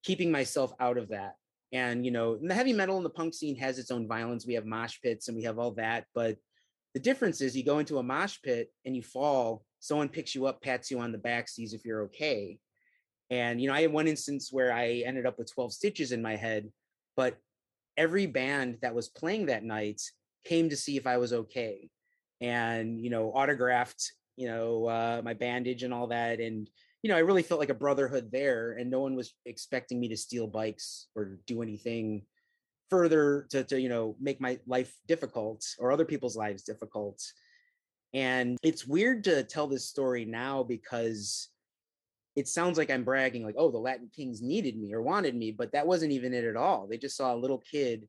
keeping 0.04 0.30
myself 0.30 0.72
out 0.80 0.96
of 0.96 1.08
that. 1.08 1.34
And 1.72 2.04
you 2.04 2.10
know, 2.10 2.38
the 2.40 2.54
heavy 2.54 2.72
metal 2.72 2.96
and 2.96 3.04
the 3.04 3.10
punk 3.10 3.34
scene 3.34 3.56
has 3.56 3.78
its 3.78 3.90
own 3.90 4.08
violence. 4.08 4.46
We 4.46 4.54
have 4.54 4.64
mosh 4.64 4.98
pits 5.02 5.28
and 5.28 5.36
we 5.36 5.44
have 5.44 5.58
all 5.58 5.72
that, 5.72 6.06
but 6.14 6.36
the 6.94 7.00
difference 7.00 7.40
is 7.40 7.56
you 7.56 7.64
go 7.64 7.78
into 7.78 7.98
a 7.98 8.02
mosh 8.02 8.38
pit 8.42 8.72
and 8.84 8.96
you 8.96 9.02
fall, 9.02 9.64
someone 9.78 10.08
picks 10.08 10.34
you 10.34 10.46
up, 10.46 10.62
pats 10.62 10.90
you 10.90 10.98
on 11.00 11.12
the 11.12 11.18
back, 11.18 11.48
sees 11.48 11.72
if 11.72 11.84
you're 11.84 12.02
okay. 12.02 12.58
And 13.30 13.60
you 13.60 13.68
know, 13.68 13.74
I 13.74 13.82
had 13.82 13.92
one 13.92 14.08
instance 14.08 14.48
where 14.50 14.72
I 14.72 15.02
ended 15.06 15.26
up 15.26 15.38
with 15.38 15.52
12 15.52 15.72
stitches 15.72 16.12
in 16.12 16.22
my 16.22 16.36
head, 16.36 16.70
but 17.16 17.36
every 17.96 18.26
band 18.26 18.78
that 18.82 18.94
was 18.94 19.08
playing 19.08 19.46
that 19.46 19.64
night 19.64 20.00
came 20.44 20.70
to 20.70 20.76
see 20.76 20.96
if 20.96 21.06
I 21.06 21.18
was 21.18 21.32
okay 21.32 21.90
and 22.40 22.98
you 22.98 23.10
know 23.10 23.30
autographed 23.32 24.12
you 24.38 24.48
know 24.48 24.86
uh, 24.86 25.20
my 25.22 25.34
bandage 25.34 25.82
and 25.82 25.92
all 25.92 26.06
that 26.06 26.40
and 26.40 26.70
you 27.02 27.08
know, 27.08 27.16
I 27.16 27.20
really 27.20 27.42
felt 27.42 27.60
like 27.60 27.70
a 27.70 27.74
brotherhood 27.74 28.30
there, 28.30 28.72
and 28.72 28.90
no 28.90 29.00
one 29.00 29.14
was 29.14 29.34
expecting 29.46 29.98
me 29.98 30.08
to 30.08 30.16
steal 30.16 30.46
bikes 30.46 31.06
or 31.16 31.38
do 31.46 31.62
anything 31.62 32.22
further 32.90 33.46
to, 33.50 33.64
to 33.64 33.80
you 33.80 33.88
know 33.88 34.16
make 34.20 34.40
my 34.40 34.58
life 34.66 34.92
difficult 35.06 35.64
or 35.78 35.92
other 35.92 36.04
people's 36.04 36.36
lives 36.36 36.62
difficult. 36.62 37.22
And 38.12 38.58
it's 38.62 38.86
weird 38.86 39.24
to 39.24 39.44
tell 39.44 39.68
this 39.68 39.88
story 39.88 40.24
now 40.24 40.64
because 40.64 41.48
it 42.36 42.48
sounds 42.48 42.78
like 42.78 42.90
I'm 42.90 43.04
bragging, 43.04 43.44
like, 43.44 43.54
oh, 43.58 43.70
the 43.70 43.78
Latin 43.78 44.10
Kings 44.14 44.42
needed 44.42 44.78
me 44.78 44.92
or 44.92 45.02
wanted 45.02 45.34
me, 45.34 45.52
but 45.52 45.72
that 45.72 45.86
wasn't 45.86 46.12
even 46.12 46.34
it 46.34 46.44
at 46.44 46.56
all. 46.56 46.86
They 46.86 46.96
just 46.96 47.16
saw 47.16 47.34
a 47.34 47.36
little 47.36 47.58
kid 47.58 48.08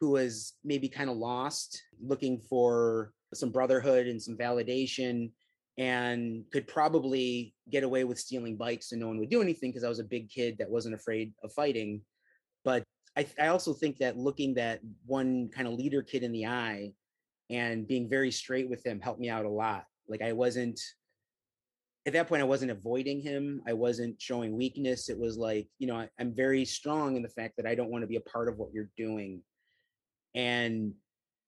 who 0.00 0.10
was 0.10 0.54
maybe 0.64 0.88
kind 0.88 1.10
of 1.10 1.16
lost, 1.16 1.82
looking 2.00 2.40
for 2.40 3.12
some 3.34 3.50
brotherhood 3.50 4.06
and 4.06 4.22
some 4.22 4.36
validation 4.36 5.30
and 5.78 6.44
could 6.52 6.66
probably 6.66 7.54
get 7.70 7.82
away 7.82 8.04
with 8.04 8.18
stealing 8.18 8.56
bikes 8.56 8.92
and 8.92 9.00
no 9.00 9.08
one 9.08 9.18
would 9.18 9.30
do 9.30 9.42
anything 9.42 9.70
because 9.70 9.84
I 9.84 9.88
was 9.88 9.98
a 9.98 10.04
big 10.04 10.30
kid 10.30 10.56
that 10.58 10.70
wasn't 10.70 10.94
afraid 10.94 11.32
of 11.42 11.52
fighting. 11.52 12.00
But 12.64 12.82
I, 13.16 13.26
I 13.40 13.46
also 13.48 13.72
think 13.72 13.98
that 13.98 14.18
looking 14.18 14.54
that 14.54 14.80
one 15.06 15.48
kind 15.48 15.66
of 15.66 15.74
leader 15.74 16.02
kid 16.02 16.22
in 16.22 16.32
the 16.32 16.46
eye 16.46 16.92
and 17.48 17.86
being 17.86 18.08
very 18.08 18.30
straight 18.30 18.68
with 18.68 18.84
him 18.84 19.00
helped 19.00 19.20
me 19.20 19.30
out 19.30 19.44
a 19.44 19.50
lot. 19.50 19.84
Like 20.08 20.22
I 20.22 20.32
wasn't 20.32 20.80
at 22.06 22.12
that 22.12 22.28
point, 22.28 22.40
I 22.40 22.46
wasn't 22.46 22.70
avoiding 22.70 23.20
him. 23.20 23.60
I 23.66 23.72
wasn't 23.72 24.22
showing 24.22 24.56
weakness. 24.56 25.08
It 25.08 25.18
was 25.18 25.36
like, 25.36 25.66
you 25.80 25.88
know, 25.88 25.96
I, 25.96 26.08
I'm 26.20 26.32
very 26.32 26.64
strong 26.64 27.16
in 27.16 27.22
the 27.22 27.28
fact 27.28 27.54
that 27.56 27.66
I 27.66 27.74
don't 27.74 27.90
want 27.90 28.02
to 28.02 28.08
be 28.08 28.16
a 28.16 28.20
part 28.20 28.48
of 28.48 28.58
what 28.58 28.72
you're 28.72 28.90
doing. 28.96 29.42
And, 30.32 30.92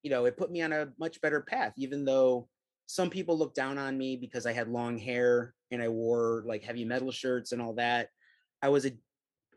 you 0.03 0.11
know, 0.11 0.25
it 0.25 0.37
put 0.37 0.51
me 0.51 0.63
on 0.63 0.73
a 0.73 0.89
much 0.99 1.21
better 1.21 1.43
path, 1.43 1.75
even 1.77 2.05
though 2.05 2.49
some 2.87 3.09
people 3.09 3.39
looked 3.39 3.55
down 3.55 3.79
on 3.79 3.97
me 3.97 4.17
because 4.17 4.47
I 4.47 4.53
had 4.53 4.69
long 4.69 4.99
hair 4.99 5.55
and 5.71 5.81
I 5.81 5.89
wore 5.89 6.43
like 6.45 6.65
heavy 6.65 6.85
metal 6.85 7.13
shirts 7.13 7.53
and 7.53 7.63
all 7.63 7.75
that. 7.75 8.09
I 8.61 8.69
was 8.71 8.85
a 8.85 8.93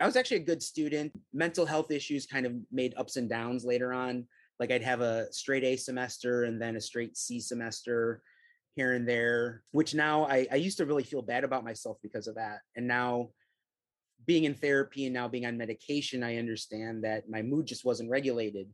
I 0.01 0.05
was 0.05 0.15
actually 0.15 0.37
a 0.37 0.45
good 0.45 0.63
student. 0.63 1.13
Mental 1.31 1.63
health 1.63 1.91
issues 1.91 2.25
kind 2.25 2.47
of 2.47 2.53
made 2.71 2.95
ups 2.97 3.17
and 3.17 3.29
downs 3.29 3.63
later 3.63 3.93
on. 3.93 4.25
Like 4.59 4.71
I'd 4.71 4.81
have 4.81 5.01
a 5.01 5.31
straight 5.31 5.63
A 5.63 5.75
semester 5.75 6.45
and 6.45 6.59
then 6.59 6.75
a 6.75 6.81
straight 6.81 7.15
C 7.15 7.39
semester 7.39 8.23
here 8.75 8.93
and 8.93 9.07
there, 9.07 9.63
which 9.71 9.93
now 9.93 10.25
I, 10.25 10.47
I 10.51 10.55
used 10.55 10.79
to 10.79 10.87
really 10.87 11.03
feel 11.03 11.21
bad 11.21 11.43
about 11.43 11.63
myself 11.63 11.97
because 12.01 12.27
of 12.27 12.35
that. 12.35 12.61
And 12.75 12.87
now 12.87 13.29
being 14.25 14.45
in 14.45 14.55
therapy 14.55 15.05
and 15.05 15.13
now 15.13 15.27
being 15.27 15.45
on 15.45 15.57
medication, 15.57 16.23
I 16.23 16.37
understand 16.37 17.03
that 17.03 17.29
my 17.29 17.43
mood 17.43 17.67
just 17.67 17.85
wasn't 17.85 18.09
regulated 18.09 18.69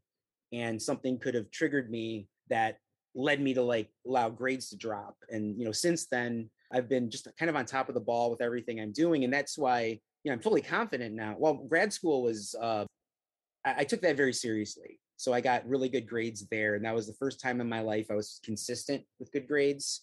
and 0.54 0.82
something 0.82 1.20
could 1.20 1.36
have 1.36 1.52
triggered 1.52 1.92
me 1.92 2.30
that 2.50 2.78
led 3.16 3.42
me 3.42 3.54
to 3.54 3.64
like 3.64 3.90
allow 4.08 4.30
grades 4.30 4.70
to 4.70 4.78
drop. 4.78 5.18
And, 5.30 5.60
you 5.60 5.66
know, 5.66 5.74
since 5.74 6.08
then, 6.08 6.50
I've 6.72 6.88
been 6.88 7.12
just 7.12 7.28
kind 7.38 7.50
of 7.50 7.58
on 7.58 7.66
top 7.66 7.90
of 7.90 7.96
the 7.96 8.02
ball 8.02 8.32
with 8.32 8.42
everything 8.42 8.80
I'm 8.80 8.94
doing. 8.94 9.26
And 9.26 9.34
that's 9.34 9.58
why, 9.58 10.00
you 10.28 10.32
know, 10.32 10.36
I'm 10.36 10.42
fully 10.42 10.62
confident 10.62 11.16
now. 11.16 11.38
Well, 11.40 11.54
grad 11.54 11.94
school 11.94 12.22
was, 12.22 12.54
uh, 12.62 12.84
I, 13.64 13.76
I 13.78 13.84
took 13.86 14.02
that 14.02 14.18
very 14.18 14.34
seriously. 14.34 15.00
So 15.16 15.32
I 15.32 15.40
got 15.40 15.66
really 15.66 15.88
good 15.88 16.06
grades 16.06 16.46
there. 16.52 16.76
And 16.76 16.84
that 16.84 16.94
was 16.94 17.08
the 17.08 17.14
first 17.14 17.40
time 17.40 17.62
in 17.62 17.70
my 17.70 17.80
life 17.80 18.08
I 18.12 18.16
was 18.16 18.42
consistent 18.44 19.06
with 19.20 19.32
good 19.32 19.48
grades. 19.48 20.02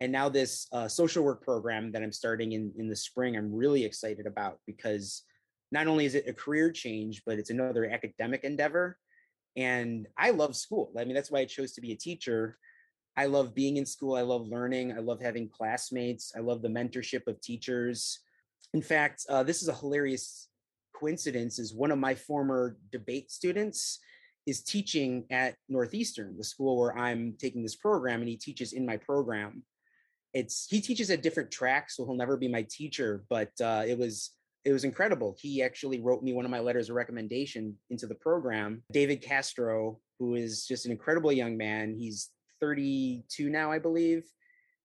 and 0.00 0.12
now 0.12 0.28
this 0.28 0.68
uh, 0.70 0.86
social 0.86 1.24
work 1.24 1.42
program 1.42 1.90
that 1.90 2.02
I'm 2.04 2.12
starting 2.12 2.52
in 2.52 2.72
in 2.78 2.88
the 2.88 2.94
spring, 2.94 3.36
I'm 3.36 3.52
really 3.52 3.84
excited 3.84 4.26
about 4.26 4.60
because 4.68 5.24
not 5.72 5.88
only 5.88 6.04
is 6.04 6.14
it 6.14 6.28
a 6.28 6.32
career 6.32 6.70
change, 6.70 7.22
but 7.26 7.36
it's 7.40 7.50
another 7.50 7.90
academic 7.90 8.44
endeavor. 8.44 8.98
And 9.56 10.06
I 10.16 10.30
love 10.30 10.54
school. 10.54 10.92
I 10.96 11.04
mean, 11.04 11.14
that's 11.14 11.32
why 11.32 11.40
I 11.40 11.44
chose 11.44 11.72
to 11.72 11.80
be 11.80 11.90
a 11.90 11.96
teacher. 11.96 12.56
I 13.16 13.26
love 13.26 13.52
being 13.52 13.78
in 13.78 13.86
school. 13.86 14.14
I 14.14 14.20
love 14.20 14.46
learning. 14.46 14.92
I 14.92 15.00
love 15.00 15.20
having 15.20 15.48
classmates. 15.48 16.32
I 16.36 16.40
love 16.40 16.62
the 16.62 16.68
mentorship 16.68 17.26
of 17.26 17.40
teachers. 17.40 18.20
In 18.74 18.82
fact, 18.82 19.24
uh, 19.28 19.42
this 19.42 19.62
is 19.62 19.68
a 19.68 19.74
hilarious 19.74 20.48
coincidence. 20.94 21.58
Is 21.58 21.74
one 21.74 21.90
of 21.90 21.98
my 21.98 22.14
former 22.14 22.76
debate 22.90 23.30
students 23.30 24.00
is 24.46 24.62
teaching 24.62 25.24
at 25.30 25.56
Northeastern, 25.68 26.36
the 26.36 26.44
school 26.44 26.78
where 26.78 26.96
I'm 26.96 27.34
taking 27.38 27.62
this 27.62 27.76
program, 27.76 28.20
and 28.20 28.28
he 28.28 28.36
teaches 28.36 28.72
in 28.72 28.86
my 28.86 28.96
program. 28.96 29.64
It's 30.32 30.66
he 30.68 30.80
teaches 30.80 31.10
at 31.10 31.22
different 31.22 31.50
tracks, 31.50 31.96
so 31.96 32.04
he'll 32.04 32.14
never 32.14 32.36
be 32.36 32.48
my 32.48 32.66
teacher. 32.68 33.24
But 33.28 33.50
uh, 33.60 33.84
it 33.86 33.98
was 33.98 34.32
it 34.64 34.72
was 34.72 34.84
incredible. 34.84 35.36
He 35.38 35.62
actually 35.62 36.00
wrote 36.00 36.22
me 36.22 36.32
one 36.32 36.44
of 36.44 36.50
my 36.50 36.58
letters 36.58 36.90
of 36.90 36.96
recommendation 36.96 37.76
into 37.88 38.06
the 38.06 38.16
program. 38.16 38.82
David 38.92 39.22
Castro, 39.22 40.00
who 40.18 40.34
is 40.34 40.66
just 40.66 40.86
an 40.86 40.92
incredible 40.92 41.32
young 41.32 41.56
man. 41.56 41.94
He's 41.96 42.30
32 42.60 43.48
now, 43.48 43.70
I 43.70 43.78
believe, 43.78 44.24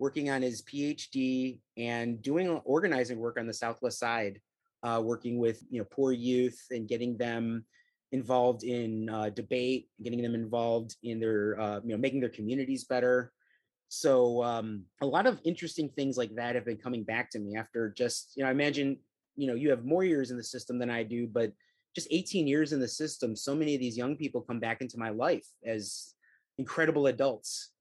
working 0.02 0.32
on 0.32 0.42
his 0.42 0.64
PhD 0.64 1.60
and 1.78 2.20
doing 2.24 2.50
organizing 2.66 3.20
work 3.20 3.40
on 3.40 3.46
the 3.46 3.54
Southwest 3.54 4.00
Side, 4.00 4.42
uh, 4.82 5.00
working 5.02 5.38
with 5.38 5.64
you 5.70 5.80
know 5.80 5.88
poor 5.92 6.12
youth 6.12 6.60
and 6.72 6.88
getting 6.88 7.16
them 7.18 7.64
involved 8.12 8.64
in 8.64 9.08
uh, 9.10 9.30
debate, 9.30 9.90
getting 10.04 10.24
them 10.24 10.34
involved 10.34 10.96
in 11.04 11.20
their 11.20 11.60
uh, 11.62 11.80
you 11.84 11.92
know 11.92 11.98
making 11.98 12.20
their 12.20 12.30
communities 12.30 12.84
better. 12.86 13.32
So 13.90 14.44
um, 14.44 14.86
a 15.02 15.06
lot 15.06 15.28
of 15.28 15.40
interesting 15.46 15.90
things 15.90 16.18
like 16.18 16.34
that 16.36 16.56
have 16.56 16.66
been 16.66 16.78
coming 16.78 17.04
back 17.04 17.30
to 17.32 17.40
me 17.40 17.56
after 17.56 17.94
just 17.96 18.34
you 18.36 18.42
know 18.42 18.50
I 18.50 18.52
imagine 18.52 18.98
you 19.36 19.46
know 19.46 19.54
you 19.54 19.70
have 19.70 19.86
more 19.86 20.04
years 20.04 20.32
in 20.32 20.38
the 20.38 20.44
system 20.44 20.80
than 20.80 20.90
I 20.90 21.04
do, 21.04 21.28
but 21.28 21.54
just 21.94 22.08
18 22.10 22.48
years 22.48 22.74
in 22.74 22.80
the 22.80 22.88
system, 22.88 23.36
so 23.36 23.54
many 23.54 23.76
of 23.76 23.82
these 23.82 23.98
young 23.98 24.16
people 24.16 24.42
come 24.42 24.60
back 24.60 24.82
into 24.82 24.98
my 24.98 25.10
life 25.10 25.46
as 25.64 26.16
incredible 26.58 27.06
adults 27.06 27.72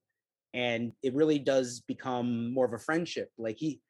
and 0.53 0.91
it 1.01 1.13
really 1.13 1.39
does 1.39 1.81
become 1.87 2.53
more 2.53 2.65
of 2.65 2.73
a 2.73 2.79
friendship 2.79 3.29
like 3.37 3.57
he 3.57 3.81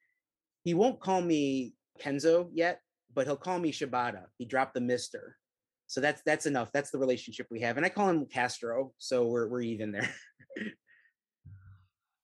he 0.63 0.73
won't 0.73 0.99
call 0.99 1.21
me 1.21 1.73
kenzo 1.99 2.49
yet 2.53 2.81
but 3.13 3.25
he'll 3.25 3.35
call 3.35 3.59
me 3.59 3.71
shibata 3.71 4.23
he 4.37 4.45
dropped 4.45 4.73
the 4.73 4.81
mister 4.81 5.37
so 5.87 5.99
that's 6.01 6.21
that's 6.25 6.45
enough 6.45 6.71
that's 6.71 6.91
the 6.91 6.97
relationship 6.97 7.47
we 7.49 7.61
have 7.61 7.77
and 7.77 7.85
i 7.85 7.89
call 7.89 8.09
him 8.09 8.25
castro 8.25 8.91
so 8.97 9.25
we're, 9.25 9.47
we're 9.47 9.61
even 9.61 9.91
there 9.91 10.09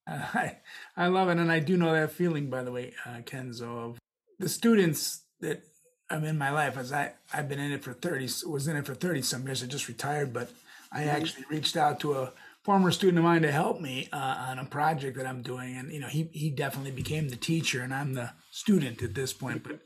I, 0.09 0.57
I 0.95 1.07
love 1.07 1.29
it 1.29 1.37
and 1.37 1.51
i 1.51 1.59
do 1.59 1.75
know 1.75 1.91
that 1.91 2.11
feeling 2.11 2.49
by 2.49 2.63
the 2.63 2.71
way 2.71 2.93
uh, 3.05 3.19
kenzo 3.21 3.89
of 3.89 3.99
the 4.39 4.49
students 4.49 5.23
that 5.41 5.63
i'm 6.09 6.23
in 6.23 6.37
my 6.37 6.51
life 6.51 6.77
as 6.77 6.93
i 6.93 7.11
i've 7.33 7.49
been 7.49 7.59
in 7.59 7.71
it 7.71 7.83
for 7.83 7.93
30 7.93 8.29
was 8.47 8.67
in 8.67 8.77
it 8.77 8.85
for 8.85 8.95
30 8.95 9.21
some 9.21 9.45
years 9.45 9.63
i 9.63 9.65
just 9.65 9.87
retired 9.87 10.31
but 10.31 10.49
i 10.91 11.01
mm-hmm. 11.01 11.09
actually 11.09 11.43
reached 11.49 11.75
out 11.75 11.99
to 11.99 12.13
a 12.13 12.31
former 12.67 12.91
student 12.91 13.17
of 13.17 13.23
mine 13.23 13.43
to 13.43 13.51
help 13.51 13.79
me 13.79 14.09
uh, 14.11 14.45
on 14.49 14.59
a 14.59 14.65
project 14.65 15.15
that 15.15 15.25
I'm 15.25 15.41
doing, 15.41 15.77
and 15.77 15.89
you 15.89 16.01
know 16.01 16.09
he 16.09 16.29
he 16.33 16.49
definitely 16.49 16.91
became 16.91 17.29
the 17.29 17.37
teacher, 17.37 17.81
and 17.81 17.93
I'm 17.93 18.13
the 18.13 18.31
student 18.51 19.01
at 19.01 19.15
this 19.15 19.31
point. 19.31 19.63
But 19.63 19.79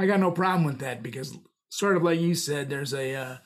I 0.00 0.06
got 0.06 0.18
no 0.18 0.32
problem 0.32 0.64
with 0.64 0.80
that 0.80 1.00
because, 1.00 1.38
sort 1.68 1.96
of 1.96 2.02
like 2.02 2.18
you 2.18 2.34
said, 2.34 2.68
there's 2.68 2.92
a 2.92 3.14
uh, 3.14 3.36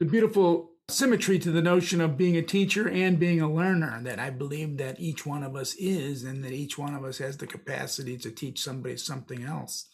a 0.00 0.04
beautiful 0.04 0.70
symmetry 0.88 1.40
to 1.40 1.50
the 1.50 1.60
notion 1.60 2.00
of 2.00 2.16
being 2.16 2.36
a 2.36 2.42
teacher 2.42 2.88
and 2.88 3.18
being 3.18 3.40
a 3.40 3.52
learner 3.52 4.00
that 4.04 4.20
I 4.20 4.30
believe 4.30 4.78
that 4.78 5.00
each 5.00 5.26
one 5.26 5.42
of 5.42 5.56
us 5.56 5.74
is, 5.74 6.22
and 6.22 6.44
that 6.44 6.52
each 6.52 6.78
one 6.78 6.94
of 6.94 7.04
us 7.04 7.18
has 7.18 7.38
the 7.38 7.46
capacity 7.48 8.16
to 8.18 8.30
teach 8.30 8.62
somebody 8.62 8.96
something 8.98 9.42
else. 9.42 9.86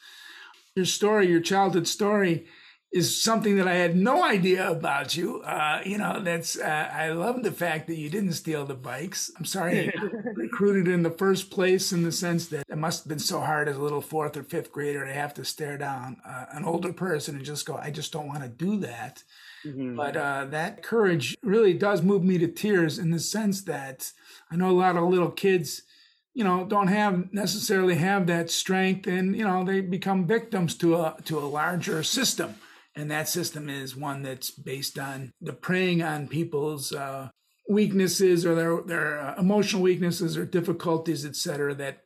Your 0.76 0.84
story, 0.84 1.28
your 1.28 1.40
childhood 1.40 1.88
story 1.88 2.44
is 2.94 3.20
something 3.20 3.56
that 3.56 3.66
I 3.66 3.74
had 3.74 3.96
no 3.96 4.22
idea 4.22 4.70
about 4.70 5.16
you. 5.16 5.40
Uh, 5.42 5.80
you 5.84 5.98
know, 5.98 6.20
that's 6.22 6.56
uh, 6.56 6.90
I 6.94 7.10
love 7.10 7.42
the 7.42 7.50
fact 7.50 7.88
that 7.88 7.96
you 7.96 8.08
didn't 8.08 8.34
steal 8.34 8.64
the 8.64 8.74
bikes. 8.74 9.32
I'm 9.36 9.44
sorry 9.44 9.88
I 9.88 9.92
recruited 10.36 10.86
in 10.86 11.02
the 11.02 11.10
first 11.10 11.50
place 11.50 11.92
in 11.92 12.04
the 12.04 12.12
sense 12.12 12.46
that 12.48 12.62
it 12.68 12.78
must 12.78 13.02
have 13.02 13.08
been 13.08 13.18
so 13.18 13.40
hard 13.40 13.68
as 13.68 13.76
a 13.76 13.82
little 13.82 14.00
fourth 14.00 14.36
or 14.36 14.44
fifth 14.44 14.70
grader 14.70 15.04
to 15.04 15.12
have 15.12 15.34
to 15.34 15.44
stare 15.44 15.76
down 15.76 16.18
uh, 16.24 16.44
an 16.52 16.64
older 16.64 16.92
person 16.92 17.34
and 17.34 17.44
just 17.44 17.66
go, 17.66 17.76
I 17.76 17.90
just 17.90 18.12
don't 18.12 18.28
want 18.28 18.44
to 18.44 18.48
do 18.48 18.76
that. 18.78 19.24
Mm-hmm. 19.66 19.96
But 19.96 20.16
uh, 20.16 20.44
that 20.50 20.84
courage 20.84 21.36
really 21.42 21.74
does 21.74 22.00
move 22.00 22.22
me 22.22 22.38
to 22.38 22.46
tears 22.46 23.00
in 23.00 23.10
the 23.10 23.18
sense 23.18 23.62
that 23.62 24.12
I 24.52 24.54
know 24.54 24.70
a 24.70 24.70
lot 24.70 24.96
of 24.96 25.02
little 25.02 25.32
kids 25.32 25.82
you 26.32 26.44
know 26.44 26.64
don't 26.64 26.88
have 26.88 27.32
necessarily 27.32 27.94
have 27.94 28.26
that 28.26 28.50
strength 28.50 29.06
and 29.06 29.36
you 29.36 29.44
know 29.44 29.64
they 29.64 29.80
become 29.80 30.26
victims 30.26 30.74
to 30.74 30.96
a 30.96 31.16
to 31.24 31.38
a 31.38 31.46
larger 31.46 32.02
system 32.02 32.56
and 32.96 33.10
that 33.10 33.28
system 33.28 33.68
is 33.68 33.96
one 33.96 34.22
that's 34.22 34.50
based 34.50 34.98
on 34.98 35.32
the 35.40 35.52
preying 35.52 36.02
on 36.02 36.28
people's 36.28 36.92
uh, 36.92 37.28
weaknesses 37.68 38.46
or 38.46 38.54
their 38.54 38.80
their 38.82 39.20
uh, 39.20 39.34
emotional 39.38 39.82
weaknesses 39.82 40.36
or 40.36 40.44
difficulties, 40.44 41.24
et 41.24 41.36
cetera. 41.36 41.74
That 41.74 42.04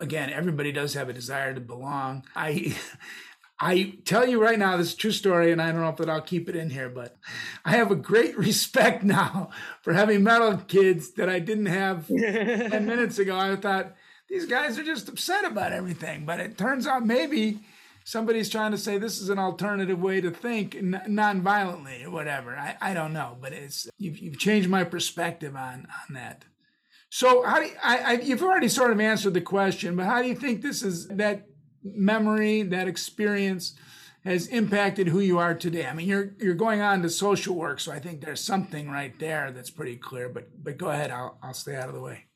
again, 0.00 0.30
everybody 0.30 0.72
does 0.72 0.94
have 0.94 1.08
a 1.08 1.14
desire 1.14 1.54
to 1.54 1.60
belong. 1.60 2.24
I. 2.34 2.76
I 3.58 3.94
tell 4.04 4.28
you 4.28 4.38
right 4.38 4.58
now, 4.58 4.76
this 4.76 4.94
true 4.94 5.12
story, 5.12 5.50
and 5.50 5.62
I 5.62 5.72
don't 5.72 5.80
know 5.80 5.88
if 5.88 5.96
that 5.96 6.10
I'll 6.10 6.20
keep 6.20 6.50
it 6.50 6.56
in 6.56 6.68
here, 6.68 6.90
but 6.90 7.16
I 7.64 7.70
have 7.76 7.90
a 7.90 7.96
great 7.96 8.36
respect 8.38 9.02
now 9.02 9.48
for 9.80 9.94
heavy 9.94 10.18
metal 10.18 10.58
kids 10.58 11.12
that 11.12 11.30
I 11.30 11.38
didn't 11.38 11.64
have 11.64 12.06
10 12.08 12.84
minutes 12.84 13.18
ago. 13.18 13.34
I 13.34 13.56
thought 13.56 13.94
these 14.28 14.44
guys 14.44 14.78
are 14.78 14.84
just 14.84 15.08
upset 15.08 15.46
about 15.46 15.72
everything, 15.72 16.26
but 16.26 16.38
it 16.38 16.58
turns 16.58 16.86
out 16.86 17.06
maybe 17.06 17.60
somebody's 18.06 18.48
trying 18.48 18.70
to 18.70 18.78
say 18.78 18.98
this 18.98 19.20
is 19.20 19.30
an 19.30 19.38
alternative 19.38 20.00
way 20.00 20.20
to 20.20 20.30
think 20.30 20.80
non-violently 20.80 22.04
or 22.04 22.10
whatever. 22.10 22.56
I, 22.56 22.76
I 22.80 22.94
don't 22.94 23.12
know, 23.12 23.36
but 23.40 23.52
it's 23.52 23.88
you've, 23.98 24.18
you've 24.18 24.38
changed 24.38 24.70
my 24.70 24.84
perspective 24.84 25.56
on 25.56 25.88
on 26.08 26.14
that. 26.14 26.44
So 27.10 27.42
how 27.44 27.58
do 27.60 27.66
you, 27.66 27.72
I, 27.82 27.98
I, 27.98 28.12
you've 28.20 28.42
already 28.42 28.68
sort 28.68 28.92
of 28.92 29.00
answered 29.00 29.34
the 29.34 29.40
question, 29.40 29.96
but 29.96 30.06
how 30.06 30.22
do 30.22 30.28
you 30.28 30.34
think 30.34 30.62
this 30.62 30.82
is 30.82 31.08
that 31.08 31.46
memory, 31.82 32.62
that 32.62 32.88
experience 32.88 33.74
has 34.24 34.48
impacted 34.48 35.08
who 35.08 35.20
you 35.20 35.38
are 35.38 35.54
today? 35.54 35.86
I 35.86 35.92
mean, 35.92 36.06
you're 36.06 36.34
you're 36.38 36.54
going 36.54 36.80
on 36.80 37.02
to 37.02 37.10
social 37.10 37.56
work, 37.56 37.80
so 37.80 37.90
I 37.90 37.98
think 37.98 38.20
there's 38.20 38.40
something 38.40 38.88
right 38.88 39.18
there 39.18 39.50
that's 39.50 39.70
pretty 39.70 39.96
clear. 39.96 40.28
But 40.28 40.62
but 40.62 40.78
go 40.78 40.90
ahead, 40.90 41.10
I'll 41.10 41.38
I'll 41.42 41.54
stay 41.54 41.74
out 41.74 41.88
of 41.88 41.94
the 41.94 42.00
way. 42.00 42.26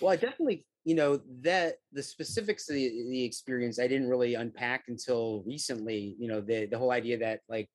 Well, 0.00 0.12
I 0.12 0.16
definitely 0.16 0.64
you 0.84 0.94
know 0.94 1.20
that 1.42 1.74
the 1.92 2.02
specifics 2.02 2.70
of 2.70 2.76
the, 2.76 2.88
the, 3.10 3.24
experience 3.24 3.80
i 3.80 3.88
didn't 3.88 4.08
really 4.08 4.34
unpack 4.34 4.84
until 4.86 5.42
recently 5.44 6.14
you 6.16 6.28
know 6.28 6.40
the 6.40 6.66
the 6.66 6.78
whole 6.78 6.92
idea 6.92 7.18
that 7.18 7.40
like 7.48 7.68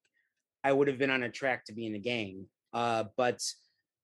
i 0.63 0.71
would 0.71 0.87
have 0.87 0.97
been 0.97 1.09
on 1.09 1.23
a 1.23 1.29
track 1.29 1.65
to 1.65 1.73
be 1.73 1.85
in 1.85 1.95
a 1.95 1.99
gang 1.99 2.45
uh 2.73 3.03
but 3.17 3.41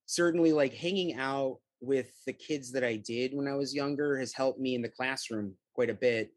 certainly 0.08 0.52
like 0.52 0.74
hanging 0.74 1.16
out 1.16 1.58
with 1.80 2.12
the 2.26 2.34
kids 2.34 2.70
that 2.70 2.84
i 2.84 2.98
did 2.98 3.34
when 3.34 3.48
i 3.48 3.56
was 3.56 3.74
younger 3.74 4.20
has 4.20 4.34
helped 4.34 4.60
me 4.60 4.76
in 4.76 4.82
the 4.82 4.90
classroom 4.90 5.54
quite 5.74 5.90
a 5.90 5.94
bit. 5.94 6.32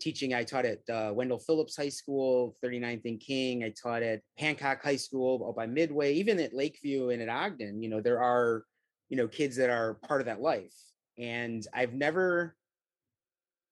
Teaching 0.00 0.34
i 0.34 0.42
taught 0.42 0.64
at 0.64 0.80
uh, 0.90 1.12
wendell 1.14 1.38
phillips 1.38 1.76
high 1.76 1.88
school 1.88 2.56
39th 2.64 3.04
and 3.04 3.20
king. 3.20 3.62
I 3.62 3.70
taught 3.70 4.02
at 4.02 4.20
hancock 4.36 4.82
high 4.82 4.96
school 4.96 5.52
by 5.56 5.66
midway 5.66 6.14
even 6.14 6.40
at 6.40 6.54
lakeview 6.54 7.10
and 7.10 7.22
at 7.22 7.28
ogden 7.28 7.80
you 7.82 7.88
know 7.88 8.00
there 8.00 8.20
are 8.20 8.64
you 9.10 9.16
know 9.16 9.28
kids 9.28 9.54
that 9.56 9.70
are 9.70 9.94
part 10.08 10.20
of 10.20 10.26
that 10.26 10.40
life 10.40 10.74
and 11.22 11.64
I've 11.72 11.94
never 11.94 12.56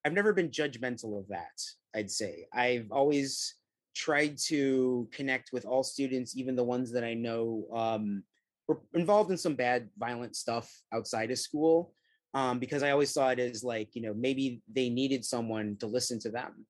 I've 0.04 0.14
never 0.14 0.32
been 0.32 0.48
judgmental 0.48 1.18
of 1.18 1.28
that, 1.28 1.60
I'd 1.94 2.10
say. 2.10 2.46
I've 2.54 2.90
always 2.90 3.56
tried 3.94 4.38
to 4.46 5.08
connect 5.12 5.52
with 5.52 5.66
all 5.66 5.82
students, 5.82 6.34
even 6.36 6.56
the 6.56 6.64
ones 6.64 6.90
that 6.92 7.04
I 7.04 7.12
know 7.12 7.66
um, 7.74 8.22
were 8.66 8.80
involved 8.94 9.30
in 9.30 9.36
some 9.36 9.56
bad, 9.56 9.90
violent 9.98 10.36
stuff 10.36 10.72
outside 10.90 11.30
of 11.30 11.38
school, 11.38 11.92
um, 12.32 12.60
because 12.60 12.82
I 12.82 12.92
always 12.92 13.12
saw 13.12 13.28
it 13.28 13.38
as 13.38 13.62
like, 13.62 13.94
you 13.94 14.00
know, 14.00 14.14
maybe 14.14 14.62
they 14.72 14.88
needed 14.88 15.22
someone 15.22 15.76
to 15.80 15.86
listen 15.86 16.18
to 16.20 16.30
them. 16.30 16.64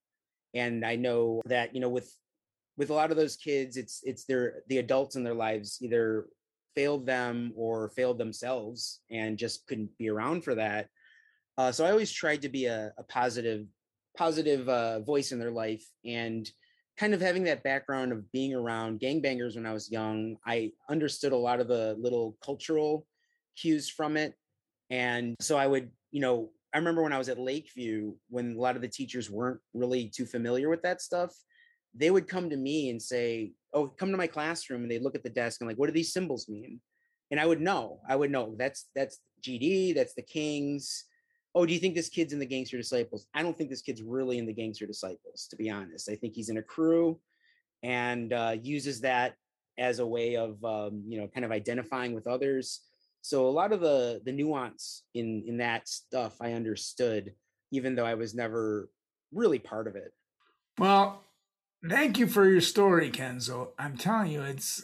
And 0.55 0.85
I 0.85 0.97
know 0.97 1.41
that, 1.45 1.73
you 1.73 1.81
know, 1.81 1.91
with 1.91 2.13
with 2.77 2.91
a 2.91 2.95
lot 2.95 3.13
of 3.13 3.17
those 3.17 3.37
kids, 3.37 3.77
it's 3.77 4.01
it's 4.03 4.25
their 4.25 4.63
the 4.69 4.79
adults 4.79 5.15
in 5.15 5.23
their 5.23 5.35
lives 5.35 5.79
either 5.83 6.27
failed 6.75 7.07
them 7.07 7.53
or 7.57 7.91
failed 7.91 8.19
themselves 8.19 9.01
and 9.11 9.39
just 9.39 9.67
couldn't 9.67 9.97
be 9.99 10.09
around 10.09 10.45
for 10.45 10.55
that. 10.55 10.89
Uh, 11.59 11.73
so 11.73 11.85
I 11.85 11.91
always 11.91 12.13
tried 12.13 12.43
to 12.43 12.49
be 12.49 12.67
a, 12.67 12.93
a 12.97 13.03
positive, 13.05 13.67
positive 14.17 14.69
uh, 14.69 15.01
voice 15.01 15.33
in 15.33 15.39
their 15.39 15.51
life 15.51 15.85
and 16.05 16.51
kind 16.97 17.15
of 17.15 17.21
having 17.21 17.45
that 17.45 17.63
background 17.63 18.13
of 18.13 18.31
being 18.33 18.55
around 18.55 19.01
gangbangers 19.01 19.57
when 19.57 19.67
I 19.67 19.73
was 19.73 19.91
young. 19.91 20.37
I 20.47 20.73
understood 20.89 21.33
a 21.33 21.37
lot 21.37 21.61
of 21.61 21.69
the 21.69 21.97
little 21.99 22.37
cultural 22.45 23.07
cues 23.57 23.89
from 23.89 24.17
it. 24.17 24.35
And 24.91 25.35
so 25.41 25.57
I 25.57 25.67
would, 25.67 25.91
you 26.11 26.21
know, 26.21 26.51
I 26.75 26.79
remember 26.79 27.03
when 27.03 27.13
I 27.13 27.19
was 27.19 27.29
at 27.29 27.39
Lakeview, 27.39 28.15
when 28.29 28.55
a 28.55 28.61
lot 28.61 28.77
of 28.77 28.83
the 28.83 28.89
teachers 28.89 29.31
weren't 29.31 29.61
really 29.75 30.09
too 30.09 30.27
familiar 30.27 30.69
with 30.69 30.83
that 30.83 31.01
stuff, 31.01 31.35
they 31.95 32.11
would 32.11 32.29
come 32.29 32.51
to 32.51 32.57
me 32.57 32.91
and 32.91 33.01
say, 33.01 33.53
"Oh, 33.73 33.89
come 33.89 34.11
to 34.11 34.17
my 34.17 34.27
classroom," 34.27 34.83
and 34.83 34.91
they 34.91 34.99
look 34.99 35.15
at 35.15 35.23
the 35.23 35.31
desk 35.31 35.61
and 35.61 35.69
like, 35.69 35.79
"What 35.79 35.87
do 35.87 35.93
these 35.93 36.13
symbols 36.13 36.49
mean?" 36.49 36.81
And 37.31 37.39
I 37.39 37.47
would 37.47 37.61
know. 37.61 38.01
I 38.09 38.17
would 38.17 38.31
know 38.31 38.55
that's 38.59 38.89
that's 38.95 39.21
GD, 39.43 39.95
that's 39.95 40.15
the 40.15 40.23
Kings, 40.23 41.05
oh, 41.55 41.67
do 41.67 41.73
you 41.73 41.81
think 41.81 41.95
this 41.95 42.09
kid's 42.09 42.33
in 42.33 42.39
the 42.39 42.47
Gangster 42.47 42.77
Disciples? 42.77 43.27
I 43.35 43.43
don't 43.43 43.57
think 43.57 43.71
this 43.71 43.83
kid's 43.83 44.03
really 44.03 44.39
in 44.39 44.47
the 44.47 44.53
Gangster 44.53 44.87
Disciples, 44.87 45.47
to 45.51 45.57
be 45.57 45.71
honest. 45.71 46.09
I 46.09 46.15
think 46.15 46.35
he's 46.35 46.49
in 46.49 46.59
a 46.59 46.63
crew 46.63 47.19
and 47.83 48.33
uh, 48.33 48.57
uses 48.63 49.01
that 49.01 49.35
as 49.79 49.99
a 49.99 50.07
way 50.07 50.37
of, 50.37 50.63
um, 50.65 51.03
you 51.07 51.21
know, 51.21 51.29
kind 51.29 51.45
of 51.45 51.51
identifying 51.51 52.15
with 52.15 52.27
others. 52.27 52.83
So 53.23 53.47
a 53.47 53.51
lot 53.51 53.73
of 53.73 53.81
the 53.81 54.23
the 54.25 54.33
nuance 54.33 55.05
in 55.15 55.45
in 55.47 55.59
that 55.59 55.89
stuff 55.89 56.37
I 56.41 56.53
understood, 56.53 57.35
even 57.71 57.95
though 57.95 58.07
I 58.07 58.15
was 58.15 58.35
never 58.35 58.89
really 59.33 59.59
part 59.59 59.89
of 59.89 59.97
it. 59.97 60.13
Well, 60.79 61.23
thank 61.89 62.19
you 62.19 62.27
for 62.27 62.49
your 62.49 62.61
story, 62.61 63.11
Kenzo. 63.11 63.69
I'm 63.79 63.97
telling 63.97 64.33
you, 64.33 64.43
it's 64.43 64.83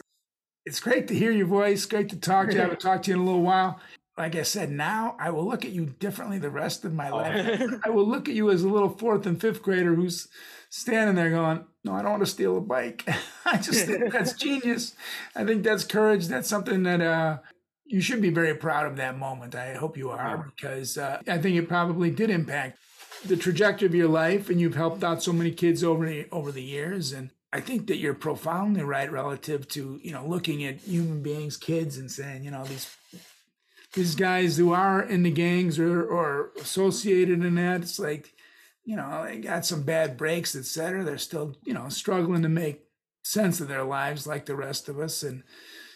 it's 0.65 0.79
great 0.79 1.07
to 1.07 1.15
hear 1.15 1.31
your 1.31 1.47
voice. 1.47 1.85
Great 1.85 2.09
to 2.09 2.19
talk 2.19 2.49
to 2.49 2.53
you. 2.53 2.59
I 2.59 2.63
haven't 2.63 2.79
talked 2.81 3.05
to 3.05 3.11
you 3.11 3.17
in 3.17 3.21
a 3.21 3.25
little 3.25 3.41
while 3.41 3.79
like 4.17 4.35
I 4.35 4.41
said, 4.41 4.71
now 4.71 5.15
I 5.19 5.29
will 5.29 5.47
look 5.47 5.63
at 5.63 5.71
you 5.71 5.85
differently 5.85 6.39
the 6.39 6.49
rest 6.49 6.83
of 6.83 6.93
my 6.93 7.09
life. 7.09 7.61
Oh. 7.61 7.79
I 7.85 7.89
will 7.89 8.07
look 8.07 8.27
at 8.27 8.33
you 8.33 8.49
as 8.49 8.63
a 8.63 8.69
little 8.69 8.89
fourth 8.89 9.25
and 9.27 9.39
fifth 9.39 9.61
grader 9.61 9.93
who's 9.93 10.27
standing 10.69 11.15
there 11.15 11.29
going, 11.29 11.65
No, 11.83 11.93
I 11.93 12.01
don't 12.01 12.11
want 12.11 12.25
to 12.25 12.31
steal 12.31 12.57
a 12.57 12.61
bike. 12.61 13.07
I 13.45 13.57
just 13.57 13.85
think 13.85 14.11
that's 14.11 14.33
genius. 14.33 14.95
I 15.35 15.45
think 15.45 15.63
that's 15.63 15.83
courage. 15.83 16.27
That's 16.27 16.49
something 16.49 16.83
that 16.83 16.99
uh, 16.99 17.37
you 17.85 18.01
should 18.01 18.21
be 18.21 18.31
very 18.31 18.55
proud 18.55 18.87
of 18.87 18.95
that 18.97 19.17
moment. 19.17 19.53
I 19.53 19.75
hope 19.75 19.97
you 19.97 20.09
are, 20.09 20.51
because 20.55 20.97
uh, 20.97 21.21
I 21.27 21.37
think 21.37 21.55
it 21.55 21.69
probably 21.69 22.09
did 22.09 22.31
impact 22.31 22.79
the 23.27 23.37
trajectory 23.37 23.87
of 23.87 23.95
your 23.95 24.07
life, 24.07 24.49
and 24.49 24.59
you've 24.59 24.75
helped 24.75 25.03
out 25.03 25.23
so 25.23 25.33
many 25.33 25.51
kids 25.51 25.83
over 25.83 26.05
the, 26.05 26.27
over 26.31 26.51
the 26.51 26.63
years. 26.63 27.11
And 27.11 27.31
I 27.53 27.61
think 27.61 27.87
that 27.87 27.97
you're 27.97 28.13
profoundly 28.13 28.83
right 28.83 29.11
relative 29.11 29.67
to 29.69 29.99
you 30.03 30.11
know 30.11 30.25
looking 30.25 30.63
at 30.63 30.81
human 30.81 31.21
beings, 31.21 31.57
kids, 31.57 31.97
and 31.97 32.11
saying 32.11 32.43
you 32.43 32.51
know 32.51 32.63
these 32.65 32.95
these 33.93 34.15
guys 34.15 34.57
who 34.57 34.73
are 34.73 35.01
in 35.01 35.23
the 35.23 35.31
gangs 35.31 35.79
or, 35.79 36.03
or 36.03 36.51
associated 36.61 37.43
in 37.43 37.55
that, 37.55 37.81
it's 37.81 37.99
like, 37.99 38.33
you 38.85 38.95
know, 38.95 39.25
they 39.25 39.37
got 39.37 39.65
some 39.65 39.83
bad 39.83 40.17
breaks, 40.17 40.55
etc. 40.55 41.03
They're 41.03 41.17
still, 41.17 41.55
you 41.63 41.73
know, 41.73 41.89
struggling 41.89 42.43
to 42.43 42.49
make 42.49 42.83
sense 43.23 43.59
of 43.59 43.67
their 43.67 43.83
lives 43.83 44.27
like 44.27 44.45
the 44.45 44.55
rest 44.55 44.87
of 44.87 44.99
us. 44.99 45.23
And 45.23 45.43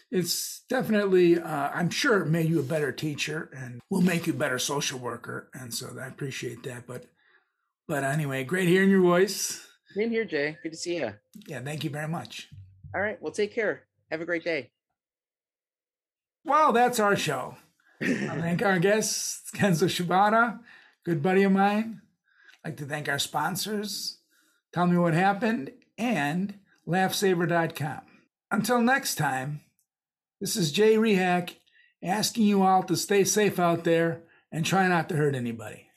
it's 0.10 0.62
definitely, 0.68 1.40
uh, 1.40 1.70
I'm 1.74 1.90
sure 1.90 2.22
it 2.22 2.28
made 2.28 2.50
you 2.50 2.60
a 2.60 2.64
better 2.64 2.92
teacher 2.92 3.50
and 3.56 3.80
will 3.90 4.02
make 4.02 4.28
you 4.28 4.34
a 4.34 4.38
better 4.38 4.60
social 4.60 5.00
worker. 5.00 5.50
And 5.54 5.74
so 5.74 5.96
I 6.02 6.08
appreciate 6.08 6.64
that. 6.64 6.88
But, 6.88 7.06
but 7.88 8.04
anyway, 8.04 8.44
great 8.44 8.68
hearing 8.68 8.90
your 8.90 9.02
voice. 9.02 9.68
Same 9.96 10.10
here, 10.10 10.26
Jay. 10.26 10.58
Good 10.64 10.72
to 10.72 10.78
see 10.78 10.98
you. 10.98 11.14
Yeah, 11.48 11.62
thank 11.62 11.84
you 11.84 11.90
very 11.90 12.08
much. 12.08 12.50
All 12.96 13.02
right. 13.02 13.22
Well, 13.22 13.32
take 13.32 13.54
care. 13.54 13.84
Have 14.10 14.22
a 14.22 14.26
great 14.26 14.44
day. 14.44 14.70
Well, 16.44 16.72
that's 16.72 17.00
our 17.00 17.16
show. 17.16 17.56
I 18.02 18.06
thank 18.40 18.64
our 18.64 18.80
guest, 18.80 19.54
Kenzo 19.54 19.88
Shibata, 19.88 20.60
good 21.06 21.22
buddy 21.22 21.44
of 21.44 21.52
mine. 21.52 22.02
I'd 22.64 22.70
like 22.70 22.78
to 22.78 22.86
thank 22.86 23.08
our 23.08 23.20
sponsors, 23.20 24.18
Tell 24.74 24.88
Me 24.88 24.98
What 24.98 25.14
Happened, 25.14 25.72
and 25.98 26.56
LaughSaver.com. 26.88 28.02
Until 28.50 28.82
next 28.82 29.16
time, 29.16 29.62
this 30.40 30.56
is 30.56 30.72
Jay 30.72 30.96
Rehak 30.96 31.56
asking 32.04 32.46
you 32.46 32.64
all 32.64 32.82
to 32.84 32.96
stay 32.96 33.24
safe 33.24 33.60
out 33.60 33.84
there 33.84 34.24
and 34.52 34.66
try 34.66 34.88
not 34.88 35.08
to 35.10 35.16
hurt 35.16 35.36
anybody. 35.36 35.88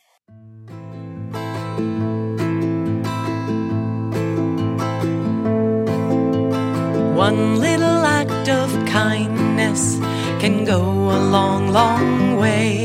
One 7.30 7.58
little 7.58 8.04
act 8.20 8.50
of 8.50 8.68
kindness 8.84 9.96
can 10.42 10.66
go 10.66 10.82
a 11.08 11.20
long, 11.34 11.72
long 11.72 12.36
way. 12.36 12.83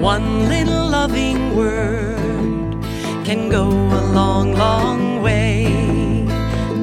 One 0.00 0.48
little 0.48 0.88
loving 0.88 1.54
word 1.54 2.72
can 3.22 3.50
go 3.50 3.68
a 3.68 4.02
long, 4.14 4.54
long 4.54 5.20
way. 5.20 5.66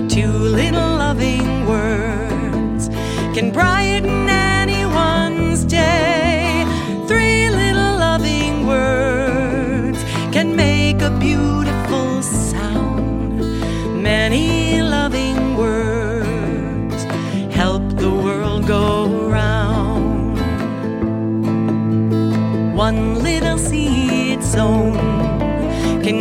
Two 0.08 0.28
little 0.28 0.98
loving 0.98 1.66
words 1.66 2.90
can 3.34 3.52
brighten 3.52 3.87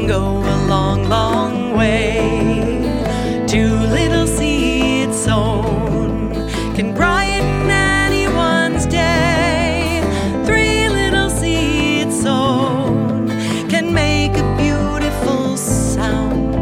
go 0.07 0.39
a 0.39 0.57
long, 0.69 1.09
long 1.09 1.77
way. 1.77 3.45
Two 3.49 3.75
little 3.99 4.27
seeds 4.27 5.17
sown 5.25 6.33
can 6.77 6.95
brighten 6.95 7.69
anyone's 7.71 8.87
day. 8.87 10.01
Three 10.45 10.89
little 10.89 11.29
seeds 11.29 12.23
sown 12.23 13.29
can 13.69 13.93
make 13.93 14.37
a 14.37 14.57
beautiful 14.57 15.57
sound. 15.57 16.55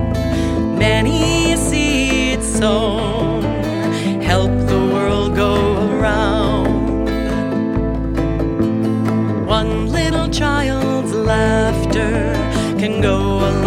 Many 0.79 1.55
seeds 1.57 2.47
sown 2.59 3.43
help 4.23 4.53
the 4.67 4.81
world 4.95 5.37
go 5.37 5.55
around. 5.91 7.07
One 9.47 9.89
little 9.93 10.31
child's 10.31 11.13
laughter 11.13 12.24
can 12.88 13.01
go 13.01 13.38
a 13.40 13.63